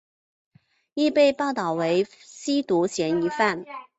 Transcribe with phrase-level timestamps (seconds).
[0.95, 3.63] 亦被报导为吸毒嫌疑犯。